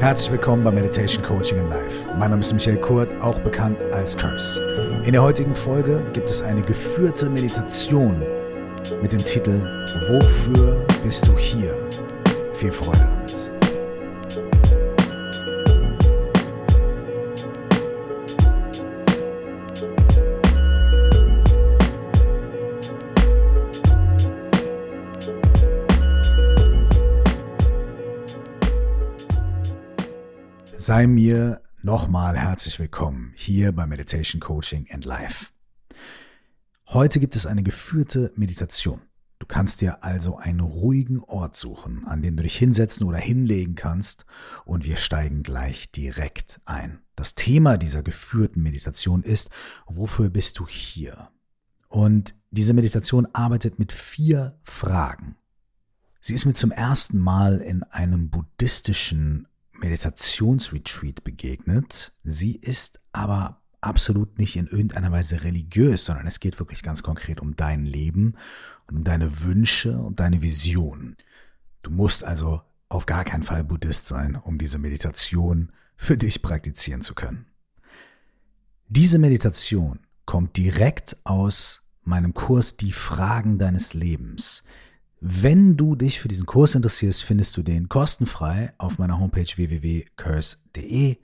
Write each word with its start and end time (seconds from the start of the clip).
Herzlich 0.00 0.30
willkommen 0.30 0.62
bei 0.62 0.70
Meditation 0.70 1.24
Coaching 1.24 1.58
in 1.58 1.68
Life. 1.70 2.08
Mein 2.20 2.30
Name 2.30 2.38
ist 2.38 2.52
Michael 2.52 2.76
Kurt, 2.76 3.08
auch 3.20 3.36
bekannt 3.40 3.76
als 3.92 4.16
Curse. 4.16 4.62
In 5.04 5.10
der 5.10 5.20
heutigen 5.20 5.52
Folge 5.52 6.00
gibt 6.12 6.30
es 6.30 6.40
eine 6.40 6.62
geführte 6.62 7.28
Meditation 7.28 8.22
mit 9.02 9.10
dem 9.10 9.18
Titel 9.18 9.60
Wofür 10.08 10.86
bist 11.02 11.26
du 11.26 11.36
hier? 11.36 11.74
Viel 12.52 12.70
Freude 12.70 13.17
Sei 30.88 31.06
mir 31.06 31.60
nochmal 31.82 32.34
herzlich 32.38 32.78
willkommen 32.78 33.34
hier 33.36 33.72
bei 33.72 33.86
Meditation 33.86 34.40
Coaching 34.40 34.86
and 34.90 35.04
Life. 35.04 35.50
Heute 36.86 37.20
gibt 37.20 37.36
es 37.36 37.44
eine 37.44 37.62
geführte 37.62 38.32
Meditation. 38.36 39.02
Du 39.38 39.44
kannst 39.44 39.82
dir 39.82 40.02
also 40.02 40.38
einen 40.38 40.60
ruhigen 40.60 41.20
Ort 41.20 41.56
suchen, 41.56 42.06
an 42.06 42.22
dem 42.22 42.38
du 42.38 42.42
dich 42.42 42.56
hinsetzen 42.56 43.06
oder 43.06 43.18
hinlegen 43.18 43.74
kannst 43.74 44.24
und 44.64 44.86
wir 44.86 44.96
steigen 44.96 45.42
gleich 45.42 45.90
direkt 45.90 46.58
ein. 46.64 47.00
Das 47.16 47.34
Thema 47.34 47.76
dieser 47.76 48.02
geführten 48.02 48.62
Meditation 48.62 49.24
ist, 49.24 49.50
wofür 49.84 50.30
bist 50.30 50.58
du 50.58 50.66
hier? 50.66 51.28
Und 51.88 52.34
diese 52.50 52.72
Meditation 52.72 53.28
arbeitet 53.34 53.78
mit 53.78 53.92
vier 53.92 54.58
Fragen. 54.62 55.36
Sie 56.22 56.32
ist 56.32 56.46
mir 56.46 56.54
zum 56.54 56.70
ersten 56.70 57.18
Mal 57.18 57.58
in 57.58 57.82
einem 57.82 58.30
buddhistischen 58.30 59.47
Meditationsretreat 59.78 61.24
begegnet. 61.24 62.12
Sie 62.24 62.56
ist 62.56 63.00
aber 63.12 63.62
absolut 63.80 64.38
nicht 64.38 64.56
in 64.56 64.66
irgendeiner 64.66 65.12
Weise 65.12 65.44
religiös, 65.44 66.04
sondern 66.04 66.26
es 66.26 66.40
geht 66.40 66.58
wirklich 66.58 66.82
ganz 66.82 67.02
konkret 67.02 67.40
um 67.40 67.56
dein 67.56 67.84
Leben 67.84 68.34
und 68.88 68.98
um 68.98 69.04
deine 69.04 69.42
Wünsche 69.42 69.98
und 69.98 70.20
deine 70.20 70.42
Vision. 70.42 71.16
Du 71.82 71.90
musst 71.90 72.24
also 72.24 72.62
auf 72.88 73.06
gar 73.06 73.24
keinen 73.24 73.42
Fall 73.42 73.64
Buddhist 73.64 74.08
sein, 74.08 74.34
um 74.36 74.58
diese 74.58 74.78
Meditation 74.78 75.72
für 75.96 76.16
dich 76.16 76.42
praktizieren 76.42 77.02
zu 77.02 77.14
können. 77.14 77.46
Diese 78.88 79.18
Meditation 79.18 80.00
kommt 80.24 80.56
direkt 80.56 81.16
aus 81.24 81.82
meinem 82.02 82.32
Kurs 82.32 82.76
Die 82.76 82.92
Fragen 82.92 83.58
deines 83.58 83.94
Lebens. 83.94 84.64
Wenn 85.20 85.76
du 85.76 85.96
dich 85.96 86.20
für 86.20 86.28
diesen 86.28 86.46
Kurs 86.46 86.76
interessierst, 86.76 87.24
findest 87.24 87.56
du 87.56 87.64
den 87.64 87.88
kostenfrei 87.88 88.72
auf 88.78 89.00
meiner 89.00 89.18
Homepage 89.18 89.48
www.curse.de. 89.56 91.16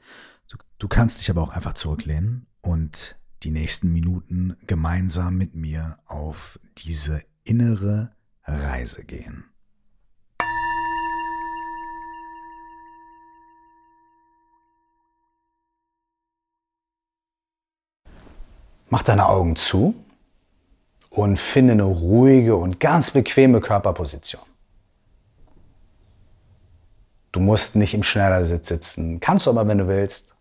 Du, 0.48 0.56
du 0.78 0.88
kannst 0.88 1.20
dich 1.20 1.30
aber 1.30 1.42
auch 1.42 1.50
einfach 1.50 1.74
zurücklehnen 1.74 2.48
und 2.60 3.16
die 3.44 3.52
nächsten 3.52 3.92
Minuten 3.92 4.56
gemeinsam 4.66 5.36
mit 5.36 5.54
mir 5.54 5.98
auf 6.06 6.58
diese 6.78 7.22
innere 7.44 8.10
Reise 8.42 9.04
gehen. 9.04 9.44
Mach 18.90 19.02
deine 19.02 19.26
Augen 19.26 19.54
zu 19.54 20.03
und 21.14 21.38
finde 21.38 21.74
eine 21.74 21.84
ruhige 21.84 22.56
und 22.56 22.80
ganz 22.80 23.12
bequeme 23.12 23.60
Körperposition. 23.60 24.42
Du 27.30 27.40
musst 27.40 27.76
nicht 27.76 27.94
im 27.94 28.02
Schneidersitz 28.02 28.68
sitzen, 28.68 29.20
kannst 29.20 29.46
du 29.46 29.50
aber, 29.50 29.66
wenn 29.66 29.78
du 29.78 29.88
willst. 29.88 30.34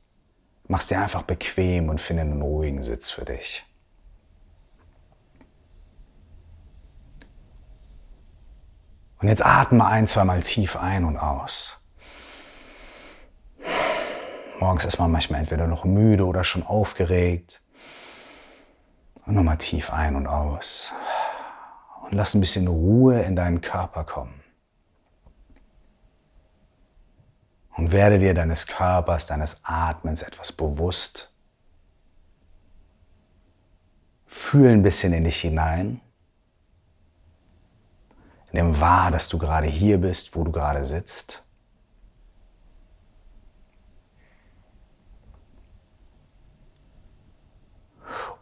Mach's 0.67 0.87
dir 0.87 0.99
einfach 0.99 1.23
bequem 1.23 1.89
und 1.89 1.99
finde 1.99 2.23
einen 2.23 2.41
ruhigen 2.41 2.81
Sitz 2.81 3.11
für 3.11 3.25
dich. 3.25 3.63
Und 9.19 9.27
jetzt 9.27 9.45
atme 9.45 9.85
ein, 9.85 10.07
zweimal 10.07 10.41
tief 10.41 10.75
ein 10.75 11.05
und 11.05 11.17
aus. 11.17 11.77
Morgens 14.59 14.85
ist 14.85 14.97
man 14.97 15.11
manchmal 15.11 15.41
entweder 15.41 15.67
noch 15.67 15.83
müde 15.83 16.25
oder 16.25 16.43
schon 16.43 16.63
aufgeregt. 16.63 17.62
Und 19.25 19.35
nochmal 19.35 19.57
tief 19.57 19.91
ein 19.91 20.15
und 20.15 20.27
aus. 20.27 20.93
Und 22.03 22.13
lass 22.13 22.33
ein 22.33 22.41
bisschen 22.41 22.67
Ruhe 22.67 23.21
in 23.21 23.35
deinen 23.35 23.61
Körper 23.61 24.03
kommen. 24.03 24.43
Und 27.75 27.91
werde 27.91 28.19
dir 28.19 28.33
deines 28.33 28.67
Körpers, 28.67 29.25
deines 29.25 29.61
Atmens 29.63 30.21
etwas 30.21 30.51
bewusst. 30.51 31.33
Fühl 34.25 34.69
ein 34.69 34.83
bisschen 34.83 35.13
in 35.13 35.23
dich 35.23 35.41
hinein. 35.41 36.01
Nimm 38.51 38.79
wahr, 38.79 39.09
dass 39.09 39.29
du 39.29 39.39
gerade 39.39 39.67
hier 39.67 39.99
bist, 39.99 40.35
wo 40.35 40.43
du 40.43 40.51
gerade 40.51 40.85
sitzt. 40.85 41.43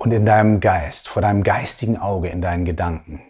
Und 0.01 0.11
in 0.11 0.25
deinem 0.25 0.59
Geist, 0.61 1.07
vor 1.07 1.21
deinem 1.21 1.43
geistigen 1.43 1.95
Auge, 1.95 2.29
in 2.29 2.41
deinen 2.41 2.65
Gedanken. 2.65 3.21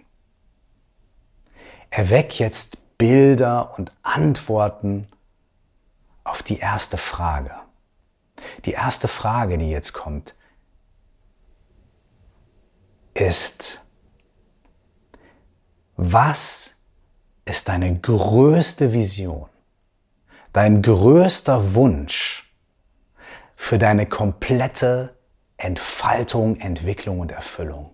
Erweck 1.90 2.40
jetzt 2.40 2.98
Bilder 2.98 3.78
und 3.78 3.92
Antworten 4.04 5.10
auf 6.24 6.42
die 6.44 6.60
erste 6.60 6.98
Frage. 6.98 7.52
Die 8.64 8.72
erste 8.72 9.10
Frage, 9.10 9.58
die 9.58 9.70
jetzt 9.70 9.92
kommt, 9.92 10.34
ist, 13.16 13.82
was 15.98 16.78
ist 17.44 17.68
deine 17.68 18.00
größte 18.00 18.94
Vision, 18.94 19.50
dein 20.54 20.82
größter 20.82 21.74
Wunsch 21.74 22.56
für 23.58 23.78
deine 23.78 24.06
komplette 24.06 25.18
Entfaltung, 25.64 26.60
Entwicklung 26.60 27.20
und 27.20 27.32
Erfüllung. 27.32 27.94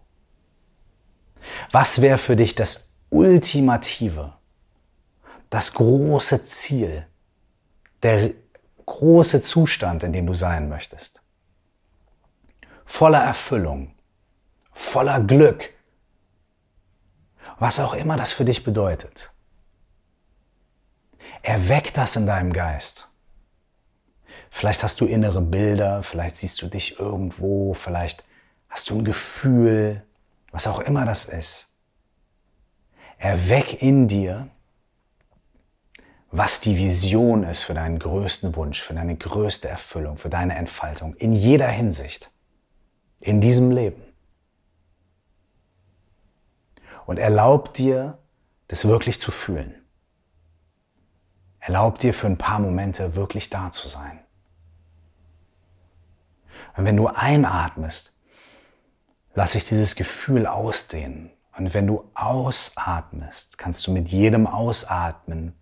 Was 1.72 2.02
wäre 2.02 2.18
für 2.18 2.36
dich 2.36 2.56
das 2.56 2.94
Ultimative, 3.10 4.34
das 5.50 5.74
große 5.74 6.46
Ziel, 6.46 7.06
der 8.04 8.32
große 8.86 9.42
Zustand, 9.42 10.04
in 10.04 10.14
dem 10.14 10.26
du 10.26 10.34
sein 10.34 10.70
möchtest? 10.70 11.22
Voller 12.86 13.24
Erfüllung, 13.24 13.94
voller 14.72 15.20
Glück, 15.20 15.74
was 17.60 17.80
auch 17.80 17.94
immer 17.94 18.16
das 18.16 18.32
für 18.32 18.46
dich 18.46 18.64
bedeutet. 18.64 19.32
Erweck 21.42 21.94
das 21.94 22.16
in 22.16 22.26
deinem 22.26 22.54
Geist. 22.54 23.10
Vielleicht 24.58 24.82
hast 24.82 25.02
du 25.02 25.06
innere 25.06 25.40
Bilder, 25.40 26.02
vielleicht 26.02 26.38
siehst 26.38 26.60
du 26.64 26.68
dich 26.68 27.00
irgendwo, 27.00 27.76
vielleicht 27.76 28.24
hast 28.70 28.90
du 28.90 28.98
ein 28.98 29.06
Gefühl, 29.06 30.04
was 30.52 30.66
auch 30.66 30.80
immer 30.80 31.06
das 31.06 31.26
ist. 31.26 31.76
Erweck 33.20 33.84
in 33.84 34.08
dir, 34.08 34.50
was 36.32 36.60
die 36.60 36.76
Vision 36.76 37.44
ist 37.44 37.62
für 37.62 37.76
deinen 37.76 38.00
größten 38.00 38.56
Wunsch, 38.56 38.82
für 38.82 38.96
deine 38.96 39.16
größte 39.16 39.68
Erfüllung, 39.68 40.18
für 40.18 40.30
deine 40.32 40.56
Entfaltung 40.56 41.14
in 41.18 41.34
jeder 41.34 41.68
Hinsicht, 41.68 42.32
in 43.20 43.40
diesem 43.40 43.70
Leben. 43.70 44.02
Und 47.06 47.20
erlaub 47.20 47.76
dir, 47.76 48.18
das 48.70 48.88
wirklich 48.88 49.20
zu 49.20 49.30
fühlen. 49.30 49.76
Erlaub 51.60 52.00
dir 52.00 52.16
für 52.16 52.26
ein 52.26 52.40
paar 52.40 52.58
Momente 52.58 53.16
wirklich 53.16 53.52
da 53.52 53.70
zu 53.70 53.88
sein. 53.88 54.22
Und 56.78 56.86
wenn 56.86 56.96
du 56.96 57.08
einatmest, 57.08 58.14
lass 59.34 59.54
sich 59.54 59.66
dieses 59.66 59.96
Gefühl 59.96 60.46
ausdehnen. 60.46 61.32
Und 61.58 61.74
wenn 61.74 61.88
du 61.88 62.10
ausatmest, 62.14 63.58
kannst 63.58 63.86
du 63.88 63.92
mit 63.92 64.10
jedem 64.10 64.46
Ausatmen 64.46 65.54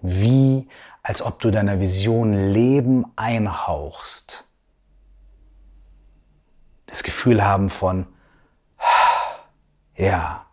wie 0.00 0.68
als 1.02 1.22
ob 1.22 1.38
du 1.40 1.50
deiner 1.50 1.80
Vision 1.80 2.52
Leben 2.52 3.06
einhauchst. 3.16 4.48
Das 6.86 7.02
Gefühl 7.02 7.44
haben 7.44 7.68
von, 7.70 8.06
ja, 9.96 10.46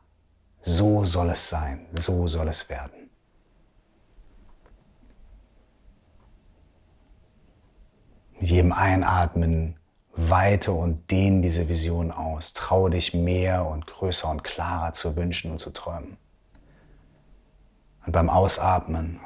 so 0.62 1.06
soll 1.06 1.32
es 1.32 1.50
sein, 1.50 1.88
so 1.94 2.28
soll 2.28 2.48
es 2.48 2.70
werden. 2.70 2.99
Mit 8.40 8.50
jedem 8.50 8.72
Einatmen 8.72 9.78
weite 10.14 10.72
und 10.72 11.12
dehne 11.12 11.42
diese 11.42 11.68
Vision 11.68 12.12
aus. 12.12 12.54
Traue 12.54 12.90
dich 12.90 13.14
mehr 13.14 13.66
und 13.66 13.86
größer 13.86 14.30
und 14.30 14.44
klarer 14.44 14.94
zu 14.94 15.16
wünschen 15.16 15.52
und 15.52 15.60
zu 15.60 15.72
träumen. 15.72 16.18
Und 18.06 18.14
beim 18.14 18.30
Ausatmen 18.30 19.20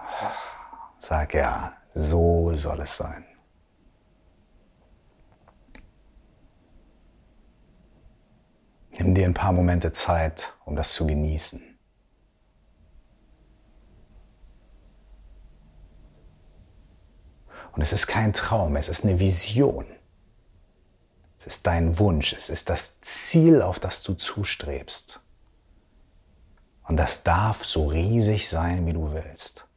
sag 0.98 1.33
ja, 1.36 1.74
so 1.94 2.51
soll 2.56 2.81
es 2.81 2.95
sein. 2.95 3.25
Nimm 8.92 9.13
dir 9.15 9.25
ein 9.25 9.33
paar 9.33 9.54
Momente 9.54 9.92
Zeit, 9.92 10.54
um 10.65 10.75
das 10.75 10.94
zu 10.94 11.06
genießen. 11.06 11.73
Und 17.74 17.81
es 17.81 17.92
ist 17.92 18.08
kein 18.08 18.34
Traum, 18.34 18.75
es 18.75 18.88
ist 18.88 19.04
eine 19.04 19.20
Vision. 19.20 19.86
Es 21.38 21.48
ist 21.48 21.68
dein 21.68 22.00
Wunsch, 22.00 22.34
es 22.34 22.50
ist 22.50 22.70
das 22.70 23.02
Ziel, 23.02 23.62
auf 23.62 23.80
das 23.80 24.04
du 24.04 24.14
zustrebst. 24.14 25.22
Und 26.84 26.98
das 26.98 27.24
darf 27.24 27.66
so 27.66 27.88
riesig 27.88 28.48
sein, 28.48 28.86
wie 28.86 28.94
du 28.94 29.12
willst. 29.12 29.68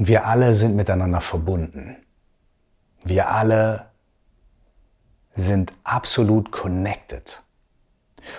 Wir 0.00 0.26
alle 0.26 0.54
sind 0.54 0.76
miteinander 0.76 1.20
verbunden. 1.20 1.96
Wir 3.02 3.30
alle 3.30 3.87
sind 5.38 5.72
absolut 5.84 6.50
connected. 6.50 7.42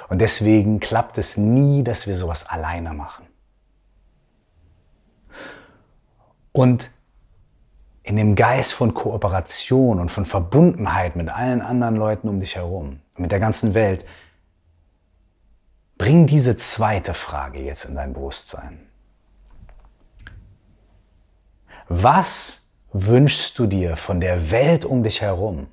Und 0.10 0.20
deswegen 0.20 0.80
klappt 0.80 1.18
es 1.18 1.38
nie, 1.38 1.84
dass 1.84 2.08
wir 2.08 2.16
sowas 2.16 2.48
alleine 2.48 2.94
machen. 2.94 3.26
Und 6.52 6.92
in 8.04 8.18
dem 8.18 8.36
Geist 8.36 8.74
von 8.74 8.94
Kooperation 8.94 10.00
und 10.00 10.10
von 10.10 10.26
Verbundenheit 10.26 11.16
mit 11.16 11.30
allen 11.30 11.62
anderen 11.62 11.96
Leuten 11.96 12.28
um 12.28 12.40
dich 12.40 12.56
herum, 12.56 13.00
mit 13.16 13.32
der 13.32 13.40
ganzen 13.40 13.74
Welt, 13.74 14.06
bring 15.98 16.28
diese 16.28 16.58
zweite 16.58 17.14
Frage 17.14 17.62
jetzt 17.62 17.86
in 17.86 17.96
dein 17.96 18.14
Bewusstsein. 18.14 18.88
Was 21.88 22.72
wünschst 22.92 23.58
du 23.58 23.68
dir 23.68 23.96
von 23.96 24.20
der 24.20 24.52
Welt 24.52 24.86
um 24.86 25.04
dich 25.04 25.22
herum, 25.22 25.68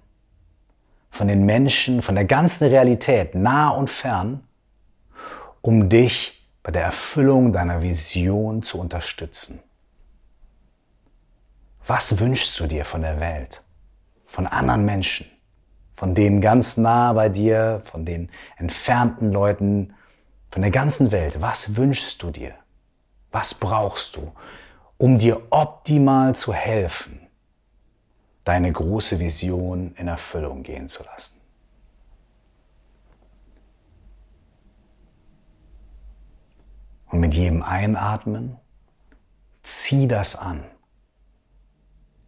von 1.16 1.28
den 1.28 1.44
Menschen, 1.44 2.02
von 2.02 2.14
der 2.14 2.24
ganzen 2.24 2.68
Realität, 2.68 3.34
nah 3.34 3.70
und 3.70 3.90
fern, 3.90 4.46
um 5.62 5.88
dich 5.88 6.48
bei 6.62 6.70
der 6.70 6.82
Erfüllung 6.82 7.52
deiner 7.52 7.82
Vision 7.82 8.62
zu 8.62 8.78
unterstützen? 8.78 9.60
Was 11.86 12.18
wünschst 12.18 12.58
du 12.60 12.66
dir 12.66 12.84
von 12.84 13.02
der 13.02 13.20
Welt, 13.20 13.62
von 14.24 14.46
anderen 14.46 14.84
Menschen, 14.84 15.26
von 15.94 16.14
denen 16.14 16.40
ganz 16.40 16.76
nah 16.76 17.12
bei 17.12 17.28
dir, 17.28 17.80
von 17.84 18.04
den 18.04 18.30
entfernten 18.56 19.32
Leuten, 19.32 19.94
von 20.48 20.62
der 20.62 20.70
ganzen 20.70 21.12
Welt? 21.12 21.40
Was 21.40 21.76
wünschst 21.76 22.22
du 22.22 22.30
dir? 22.30 22.54
Was 23.30 23.54
brauchst 23.54 24.16
du? 24.16 24.32
um 24.98 25.18
dir 25.18 25.42
optimal 25.50 26.34
zu 26.34 26.52
helfen, 26.52 27.25
deine 28.46 28.70
große 28.70 29.18
Vision 29.18 29.92
in 29.96 30.06
Erfüllung 30.06 30.62
gehen 30.62 30.86
zu 30.86 31.02
lassen. 31.02 31.34
Und 37.10 37.18
mit 37.18 37.34
jedem 37.34 37.64
Einatmen 37.64 38.56
zieh 39.62 40.06
das 40.06 40.36
an. 40.36 40.64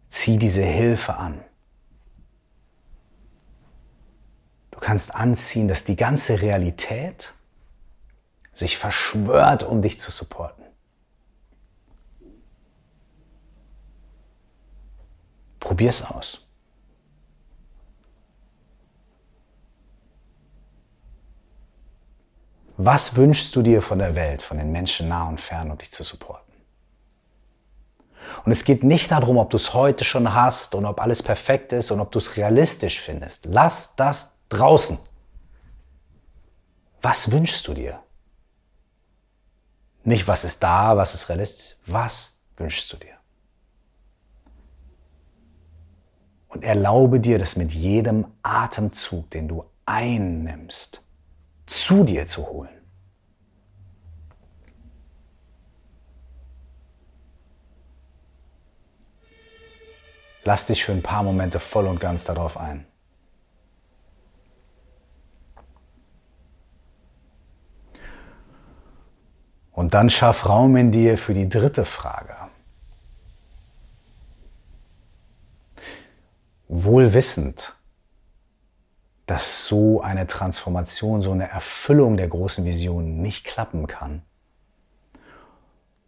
Zieh 0.09 0.37
diese 0.37 0.61
Hilfe 0.61 1.15
an. 1.15 1.41
Du 4.71 4.79
kannst 4.79 5.15
anziehen, 5.15 5.69
dass 5.69 5.85
die 5.85 5.95
ganze 5.95 6.41
Realität 6.41 7.33
sich 8.51 8.77
verschwört, 8.77 9.63
um 9.63 9.81
dich 9.81 9.97
zu 9.99 10.11
supporten. 10.11 10.58
Probier 15.69 15.91
es 15.91 16.01
aus. 16.03 16.49
Was 22.77 23.15
wünschst 23.15 23.55
du 23.55 23.61
dir 23.61 23.83
von 23.83 23.99
der 23.99 24.15
Welt, 24.15 24.41
von 24.41 24.57
den 24.57 24.71
Menschen 24.71 25.09
nah 25.09 25.29
und 25.29 25.39
fern, 25.39 25.69
um 25.69 25.77
dich 25.77 25.91
zu 25.91 26.01
supporten? 26.01 26.55
Und 28.45 28.51
es 28.51 28.63
geht 28.63 28.83
nicht 28.83 29.11
darum, 29.11 29.37
ob 29.37 29.51
du 29.51 29.57
es 29.57 29.75
heute 29.75 30.03
schon 30.05 30.33
hast 30.33 30.73
und 30.73 30.85
ob 30.85 30.99
alles 30.99 31.21
perfekt 31.21 31.71
ist 31.71 31.91
und 31.91 31.99
ob 31.99 32.09
du 32.09 32.17
es 32.17 32.35
realistisch 32.35 32.99
findest. 32.99 33.45
Lass 33.45 33.95
das 33.95 34.39
draußen. 34.49 34.97
Was 36.99 37.31
wünschst 37.31 37.67
du 37.67 37.75
dir? 37.75 38.01
Nicht, 40.03 40.27
was 40.27 40.45
ist 40.45 40.63
da, 40.63 40.97
was 40.97 41.13
ist 41.13 41.29
realistisch. 41.29 41.75
Was 41.85 42.39
wünschst 42.57 42.91
du 42.91 42.97
dir? 42.97 43.18
Und 46.49 46.63
erlaube 46.63 47.19
dir, 47.19 47.39
das 47.39 47.55
mit 47.55 47.71
jedem 47.71 48.25
Atemzug, 48.43 49.29
den 49.29 49.47
du 49.47 49.63
einnimmst, 49.85 51.03
zu 51.65 52.03
dir 52.03 52.27
zu 52.27 52.47
holen. 52.47 52.69
Lass 60.43 60.65
dich 60.65 60.83
für 60.83 60.91
ein 60.91 61.03
paar 61.03 61.21
Momente 61.21 61.59
voll 61.59 61.85
und 61.85 61.99
ganz 61.99 62.25
darauf 62.25 62.57
ein. 62.57 62.87
Und 69.71 69.93
dann 69.93 70.09
schaff 70.09 70.49
Raum 70.49 70.75
in 70.75 70.91
dir 70.91 71.17
für 71.17 71.33
die 71.33 71.47
dritte 71.47 71.85
Frage. 71.85 72.48
Wohl 76.69 77.13
wissend, 77.13 77.73
dass 79.25 79.65
so 79.65 80.01
eine 80.01 80.27
Transformation, 80.27 81.21
so 81.21 81.31
eine 81.31 81.49
Erfüllung 81.49 82.15
der 82.15 82.29
großen 82.29 82.63
Vision 82.63 83.21
nicht 83.21 83.43
klappen 83.43 83.87
kann, 83.87 84.21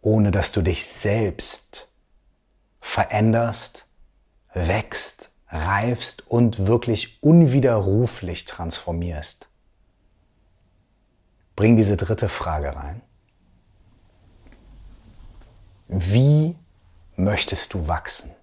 ohne 0.00 0.30
dass 0.30 0.52
du 0.52 0.62
dich 0.62 0.86
selbst 0.86 1.92
veränderst, 2.80 3.88
wächst, 4.54 5.34
reifst 5.48 6.26
und 6.28 6.66
wirklich 6.66 7.22
unwiderruflich 7.22 8.44
transformierst. 8.44 9.48
Bring 11.54 11.76
diese 11.76 11.96
dritte 11.96 12.28
Frage 12.28 12.74
rein. 12.74 13.02
Wie 15.88 16.56
möchtest 17.16 17.74
du 17.74 17.86
wachsen? 17.86 18.34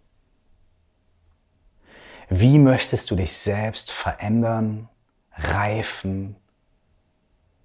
Wie 2.29 2.59
möchtest 2.59 3.09
du 3.09 3.15
dich 3.15 3.33
selbst 3.33 3.91
verändern, 3.91 4.87
reifen 5.33 6.35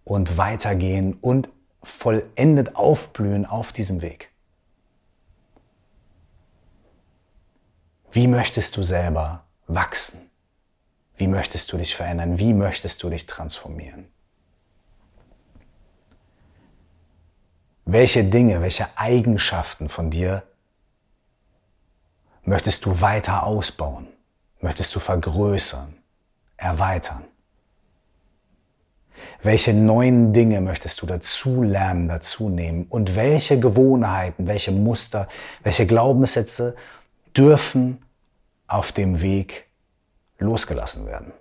und 0.05 0.39
weitergehen 0.39 1.19
und 1.21 1.51
vollendet 1.83 2.75
aufblühen 2.75 3.45
auf 3.45 3.75
diesem 3.75 4.01
Weg? 4.01 4.31
Wie 8.11 8.27
möchtest 8.27 8.77
du 8.79 8.83
selber 8.83 9.45
wachsen? 9.67 10.31
Wie 11.17 11.29
möchtest 11.29 11.71
du 11.71 11.77
dich 11.77 11.95
verändern? 11.95 12.39
Wie 12.39 12.55
möchtest 12.55 13.03
du 13.03 13.11
dich 13.11 13.27
transformieren? 13.27 14.09
Welche 17.85 18.25
Dinge, 18.25 18.63
welche 18.63 18.87
Eigenschaften 18.97 19.91
von 19.91 20.09
dir 20.11 20.43
möchtest 22.45 22.87
du 22.87 23.03
weiter 23.03 23.43
ausbauen? 23.43 24.14
Möchtest 24.65 24.95
du 24.95 24.99
vergrößern, 24.99 25.95
erweitern? 26.57 27.23
Welche 29.43 29.75
neuen 29.75 30.33
Dinge 30.33 30.63
möchtest 30.63 31.03
du 31.03 31.07
dazu 31.07 31.63
lernen, 31.63 32.09
dazu 32.09 32.49
nehmen? 32.49 32.87
Und 32.89 33.15
welche 33.15 33.61
Gewohnheiten, 33.61 34.47
welche 34.47 34.73
Muster, 34.73 35.29
welche 35.63 35.87
Glaubenssätze 35.87 36.77
dürfen 37.37 38.03
auf 38.67 38.91
dem 38.91 39.21
Weg 39.21 39.69
losgelassen 40.39 41.07
werden? 41.07 41.33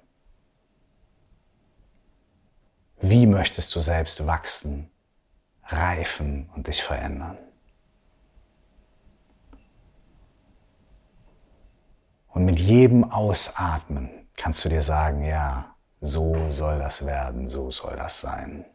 Wie 3.00 3.25
möchtest 3.25 3.74
du 3.74 3.80
selbst 3.80 4.27
wachsen, 4.27 4.89
reifen 5.68 6.50
und 6.56 6.68
dich 6.68 6.84
verändern? 6.84 7.38
Und 12.34 12.46
mit 12.46 12.60
jedem 12.60 13.04
Ausatmen 13.12 14.10
kannst 14.36 14.66
du 14.66 14.70
dir 14.70 14.82
sagen, 14.82 15.24
ja, 15.24 15.75
so 16.02 16.36
soll 16.50 16.80
das 16.80 17.06
werden, 17.06 17.48
so 17.48 17.70
soll 17.70 17.96
das 17.96 18.20
sein. 18.20 18.66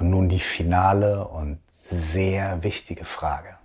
Und 0.00 0.08
nun 0.08 0.30
die 0.30 0.40
finale 0.40 1.28
und 1.28 1.60
sehr 1.70 2.62
wichtige 2.62 3.04
Frage. 3.04 3.58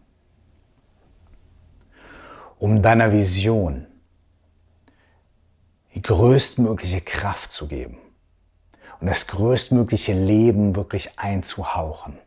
Um 2.60 2.82
deiner 2.82 3.14
Vision 3.14 3.88
die 5.94 6.02
größtmögliche 6.02 7.00
Kraft 7.00 7.54
zu 7.54 7.70
geben 7.70 7.98
und 9.00 9.08
das 9.08 9.28
größtmögliche 9.28 10.12
Leben 10.12 10.76
wirklich 10.76 11.18
einzuhauchen. 11.18 12.20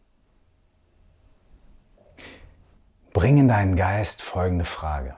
Bring 3.12 3.36
in 3.36 3.48
deinen 3.48 3.76
Geist 3.76 4.22
folgende 4.22 4.64
Frage. 4.64 5.14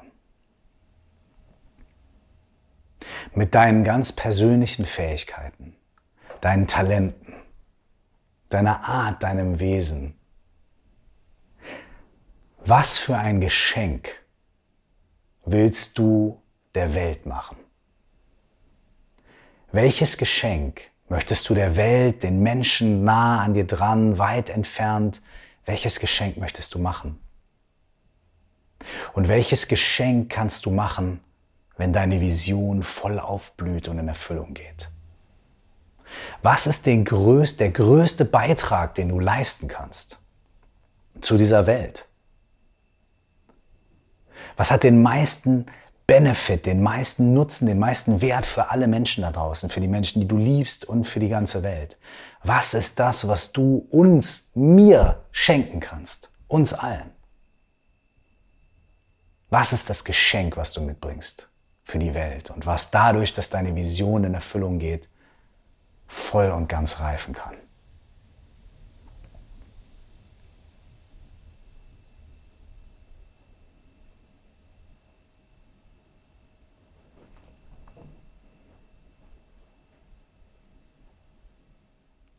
Mit 3.36 3.54
deinen 3.54 3.84
ganz 3.84 4.10
persönlichen 4.10 4.84
Fähigkeiten, 4.84 5.76
deinen 6.40 6.66
Talenten, 6.66 7.19
deiner 8.50 8.84
Art, 8.84 9.22
deinem 9.22 9.58
Wesen, 9.60 10.14
was 12.58 12.98
für 12.98 13.16
ein 13.16 13.40
Geschenk 13.40 14.22
willst 15.46 15.98
du 15.98 16.42
der 16.74 16.94
Welt 16.94 17.24
machen? 17.26 17.56
Welches 19.72 20.18
Geschenk 20.18 20.82
möchtest 21.08 21.48
du 21.48 21.54
der 21.54 21.76
Welt, 21.76 22.22
den 22.22 22.40
Menschen 22.42 23.04
nah 23.04 23.40
an 23.40 23.54
dir 23.54 23.66
dran, 23.66 24.18
weit 24.18 24.50
entfernt, 24.50 25.22
welches 25.64 26.00
Geschenk 26.00 26.36
möchtest 26.36 26.74
du 26.74 26.78
machen? 26.78 27.18
Und 29.12 29.28
welches 29.28 29.68
Geschenk 29.68 30.30
kannst 30.30 30.66
du 30.66 30.70
machen, 30.70 31.20
wenn 31.76 31.92
deine 31.92 32.20
Vision 32.20 32.82
voll 32.82 33.18
aufblüht 33.18 33.88
und 33.88 33.98
in 33.98 34.08
Erfüllung 34.08 34.54
geht? 34.54 34.90
Was 36.42 36.66
ist 36.66 36.86
der 36.86 36.98
größte 37.02 38.24
Beitrag, 38.24 38.94
den 38.94 39.10
du 39.10 39.18
leisten 39.18 39.68
kannst 39.68 40.20
zu 41.20 41.36
dieser 41.36 41.66
Welt? 41.66 42.06
Was 44.56 44.70
hat 44.70 44.82
den 44.82 45.02
meisten 45.02 45.66
Benefit, 46.10 46.66
den 46.66 46.82
meisten 46.82 47.34
Nutzen, 47.34 47.66
den 47.66 47.78
meisten 47.78 48.20
Wert 48.20 48.44
für 48.44 48.72
alle 48.72 48.88
Menschen 48.88 49.22
da 49.22 49.30
draußen, 49.30 49.68
für 49.68 49.80
die 49.80 49.86
Menschen, 49.86 50.20
die 50.20 50.26
du 50.26 50.36
liebst 50.36 50.84
und 50.84 51.04
für 51.04 51.20
die 51.20 51.28
ganze 51.28 51.62
Welt. 51.62 52.00
Was 52.42 52.74
ist 52.74 52.98
das, 52.98 53.28
was 53.28 53.52
du 53.52 53.86
uns, 53.90 54.50
mir 54.54 55.22
schenken 55.30 55.78
kannst? 55.78 56.32
Uns 56.48 56.74
allen. 56.74 57.12
Was 59.50 59.72
ist 59.72 59.88
das 59.88 60.02
Geschenk, 60.02 60.56
was 60.56 60.72
du 60.72 60.80
mitbringst 60.80 61.48
für 61.84 62.00
die 62.00 62.14
Welt 62.14 62.50
und 62.50 62.66
was 62.66 62.90
dadurch, 62.90 63.32
dass 63.32 63.48
deine 63.48 63.76
Vision 63.76 64.24
in 64.24 64.34
Erfüllung 64.34 64.80
geht, 64.80 65.08
voll 66.10 66.50
und 66.50 66.68
ganz 66.68 66.98
reifen 66.98 67.34
kann? 67.34 67.54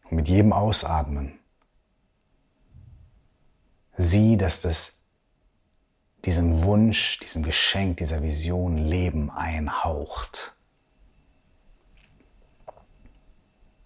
Und 0.09 0.17
mit 0.17 0.27
jedem 0.27 0.51
Ausatmen 0.51 1.39
sieh, 3.95 4.35
dass 4.35 4.61
das 4.61 5.03
diesem 6.25 6.63
Wunsch, 6.63 7.19
diesem 7.19 7.43
Geschenk, 7.43 7.97
dieser 7.97 8.21
Vision 8.21 8.77
Leben 8.77 9.31
einhaucht. 9.31 10.57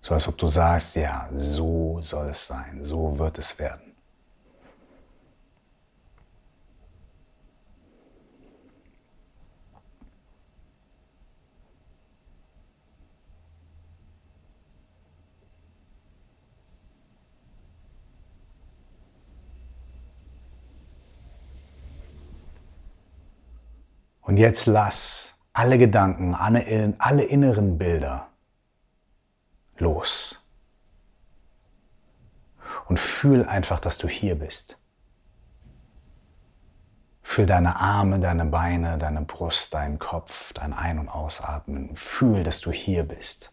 So 0.06 0.14
als 0.14 0.28
ob 0.28 0.38
du 0.38 0.46
sagst, 0.46 0.98
ja, 0.98 1.28
so 1.34 1.98
soll 2.00 2.28
es 2.28 2.46
sein, 2.46 2.84
so 2.84 3.18
wird 3.18 3.40
es 3.40 3.58
werden. 3.58 3.96
Und 24.22 24.38
jetzt 24.38 24.68
lass 24.68 25.34
alle 25.52 25.80
Gedanken, 25.80 26.36
alle, 26.36 27.24
inneren 27.24 27.80
Bilder 27.80 28.28
los. 29.78 30.42
Und 32.88 33.00
fühl 33.00 33.46
einfach, 33.46 33.80
dass 33.80 33.98
du 33.98 34.08
hier 34.08 34.36
bist. 34.36 34.80
Fühl 37.22 37.48
deine 37.48 37.78
Arme, 37.78 38.20
deine 38.20 38.46
Beine, 38.46 38.98
deine 38.98 39.22
Brust, 39.22 39.74
deinen 39.74 39.98
Kopf, 39.98 40.54
dein 40.54 40.74
Ein- 40.74 41.00
und 41.00 41.10
Ausatmen. 41.10 41.96
Fühl, 41.96 42.44
dass 42.44 42.62
du 42.62 42.72
hier 42.72 43.04
bist. 43.04 43.52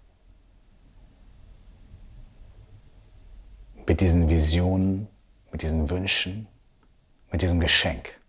Mit 3.87 4.01
diesen 4.01 4.29
Visionen, 4.29 5.09
mit 5.51 5.63
diesen 5.63 5.89
Wünschen, 5.91 6.47
mit 7.31 7.43
diesem 7.43 7.61
Geschenk. 7.61 8.21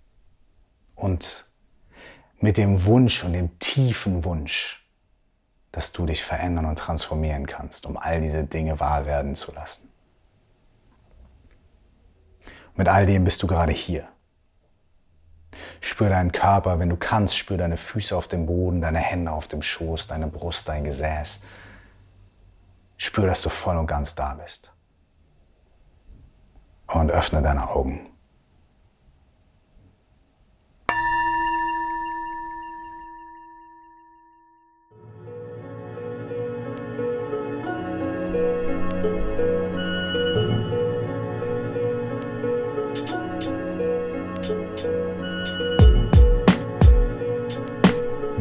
Und 0.96 1.52
mit 2.40 2.58
dem 2.58 2.86
Wunsch 2.86 3.24
und 3.24 3.34
dem 3.34 3.60
tiefen 3.60 4.24
Wunsch, 4.24 4.83
dass 5.74 5.92
du 5.92 6.06
dich 6.06 6.24
verändern 6.24 6.66
und 6.66 6.78
transformieren 6.78 7.48
kannst, 7.48 7.88
um 7.88 7.98
all 7.98 8.22
diese 8.22 8.44
Dinge 8.44 8.80
wahr 8.80 9.06
werden 9.06 9.36
zu 9.36 9.52
lassen. 9.52 9.90
Mit 12.76 12.88
all 12.88 13.08
dem 13.08 13.24
bist 13.24 13.42
du 13.42 13.48
gerade 13.48 13.72
hier. 13.72 14.08
Spür 15.82 16.10
deinen 16.10 16.32
Körper, 16.32 16.80
wenn 16.80 16.90
du 16.90 16.96
kannst, 16.96 17.36
spür 17.38 17.58
deine 17.58 17.76
Füße 17.76 18.16
auf 18.16 18.28
dem 18.28 18.46
Boden, 18.46 18.82
deine 18.82 19.00
Hände 19.00 19.32
auf 19.32 19.48
dem 19.48 19.64
Schoß, 19.64 20.08
deine 20.08 20.28
Brust, 20.28 20.70
dein 20.70 20.84
Gesäß. 20.84 21.42
Spür, 22.98 23.26
dass 23.26 23.42
du 23.42 23.50
voll 23.50 23.76
und 23.76 23.88
ganz 23.88 24.14
da 24.14 24.36
bist. 24.36 24.72
Und 26.88 27.10
öffne 27.10 27.42
deine 27.42 27.70
Augen. 27.70 28.13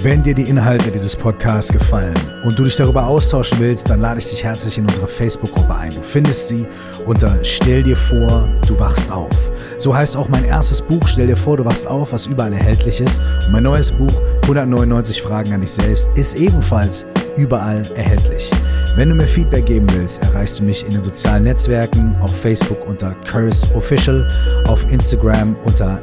Wenn 0.02 0.20
dir 0.20 0.34
die 0.34 0.50
Inhalte 0.50 0.90
dieses 0.90 1.14
Podcasts 1.14 1.70
gefallen 1.72 2.14
und 2.42 2.58
du 2.58 2.64
dich 2.64 2.74
darüber 2.74 3.06
austauschen 3.06 3.60
willst, 3.60 3.88
dann 3.88 4.00
lade 4.00 4.18
ich 4.18 4.28
dich 4.28 4.42
herzlich 4.42 4.76
in 4.76 4.84
unsere 4.84 5.06
Facebook-Gruppe 5.06 5.76
ein. 5.76 5.90
Du 5.90 6.02
findest 6.02 6.48
sie 6.48 6.66
unter 7.06 7.38
Stell 7.44 7.84
dir 7.84 7.96
vor, 7.96 8.48
du 8.66 8.76
wachst 8.80 9.12
auf. 9.12 9.52
So 9.78 9.94
heißt 9.94 10.16
auch 10.16 10.28
mein 10.28 10.44
erstes 10.44 10.82
Buch, 10.82 11.06
Stell 11.06 11.28
dir 11.28 11.36
vor, 11.36 11.56
du 11.56 11.64
wachst 11.64 11.86
auf, 11.86 12.12
was 12.12 12.26
überall 12.26 12.52
erhältlich 12.52 13.00
ist. 13.00 13.22
Und 13.46 13.52
mein 13.52 13.62
neues 13.62 13.92
Buch, 13.92 14.20
199 14.42 15.22
Fragen 15.22 15.52
an 15.52 15.60
dich 15.60 15.70
selbst, 15.70 16.08
ist 16.16 16.36
ebenfalls 16.36 17.06
überall 17.36 17.82
erhältlich. 17.94 18.50
Wenn 18.96 19.08
du 19.08 19.14
mir 19.14 19.22
Feedback 19.22 19.66
geben 19.66 19.86
willst, 19.94 20.20
erreichst 20.24 20.58
du 20.58 20.64
mich 20.64 20.84
in 20.84 20.90
den 20.90 21.02
sozialen 21.02 21.44
Netzwerken, 21.44 22.16
auf 22.20 22.36
Facebook 22.36 22.88
unter 22.88 23.14
Curse 23.30 23.72
Official, 23.76 24.28
auf 24.66 24.84
Instagram 24.90 25.54
unter 25.64 26.00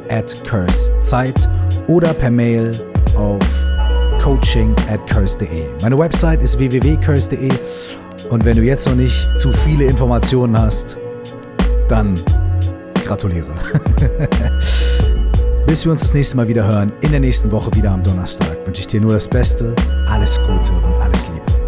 @cursezeit 0.48 1.50
oder 1.86 2.14
per 2.14 2.30
Mail 2.30 2.70
auf 3.14 3.69
coaching 4.20 4.74
at 4.88 5.04
curse.de. 5.06 5.68
Meine 5.82 5.98
Website 5.98 6.42
ist 6.42 6.58
www.curse.de 6.58 7.50
und 8.30 8.44
wenn 8.44 8.56
du 8.56 8.62
jetzt 8.62 8.86
noch 8.86 8.94
nicht 8.94 9.38
zu 9.38 9.52
viele 9.52 9.84
Informationen 9.84 10.58
hast, 10.58 10.96
dann 11.88 12.14
gratuliere. 13.04 13.46
Bis 15.66 15.84
wir 15.84 15.92
uns 15.92 16.02
das 16.02 16.14
nächste 16.14 16.36
Mal 16.36 16.48
wieder 16.48 16.66
hören, 16.66 16.92
in 17.00 17.10
der 17.10 17.20
nächsten 17.20 17.50
Woche 17.50 17.74
wieder 17.74 17.90
am 17.90 18.02
Donnerstag, 18.02 18.66
wünsche 18.66 18.80
ich 18.80 18.86
dir 18.86 19.00
nur 19.00 19.12
das 19.12 19.28
Beste, 19.28 19.74
alles 20.08 20.38
Gute 20.38 20.72
und 20.72 21.00
alles 21.00 21.28
Liebe. 21.28 21.59